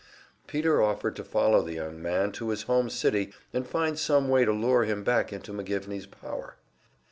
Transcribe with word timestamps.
Peter 0.47 0.81
offered 0.81 1.15
to 1.15 1.23
follow 1.23 1.61
the 1.61 1.75
young 1.75 2.01
man 2.01 2.31
to 2.31 2.49
his 2.49 2.63
home 2.63 2.89
city, 2.89 3.31
and 3.53 3.67
find 3.67 3.99
some 3.99 4.29
way 4.29 4.43
to 4.43 4.51
lure 4.51 4.83
him 4.83 5.03
back 5.03 5.31
into 5.31 5.53
McGivney's 5.53 6.07
power. 6.07 6.55